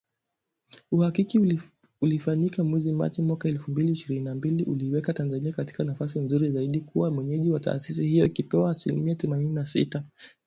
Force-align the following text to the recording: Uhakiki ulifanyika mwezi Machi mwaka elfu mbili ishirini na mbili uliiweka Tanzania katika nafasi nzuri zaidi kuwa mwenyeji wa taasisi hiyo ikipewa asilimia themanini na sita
Uhakiki 0.91 1.59
ulifanyika 2.01 2.63
mwezi 2.63 2.91
Machi 2.91 3.21
mwaka 3.21 3.49
elfu 3.49 3.71
mbili 3.71 3.91
ishirini 3.91 4.25
na 4.25 4.35
mbili 4.35 4.63
uliiweka 4.63 5.13
Tanzania 5.13 5.51
katika 5.53 5.83
nafasi 5.83 6.19
nzuri 6.19 6.51
zaidi 6.51 6.81
kuwa 6.81 7.11
mwenyeji 7.11 7.51
wa 7.51 7.59
taasisi 7.59 8.07
hiyo 8.07 8.25
ikipewa 8.25 8.71
asilimia 8.71 9.15
themanini 9.15 9.53
na 9.53 9.65
sita 9.65 10.03